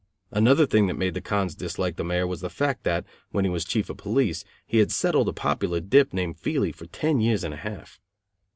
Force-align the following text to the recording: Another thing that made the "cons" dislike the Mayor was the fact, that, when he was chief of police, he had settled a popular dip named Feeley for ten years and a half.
Another 0.31 0.65
thing 0.65 0.87
that 0.87 0.95
made 0.97 1.13
the 1.13 1.21
"cons" 1.21 1.53
dislike 1.53 1.95
the 1.95 2.03
Mayor 2.03 2.25
was 2.25 2.41
the 2.41 2.49
fact, 2.49 2.85
that, 2.85 3.05
when 3.29 3.45
he 3.45 3.51
was 3.51 3.63
chief 3.63 3.87
of 3.87 3.97
police, 3.97 4.43
he 4.65 4.79
had 4.79 4.91
settled 4.91 5.29
a 5.29 5.31
popular 5.31 5.79
dip 5.79 6.11
named 6.11 6.37
Feeley 6.39 6.71
for 6.73 6.87
ten 6.87 7.19
years 7.21 7.43
and 7.43 7.53
a 7.53 7.57
half. 7.57 7.99